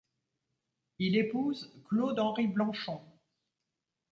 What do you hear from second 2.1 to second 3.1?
Henry-Blanchon.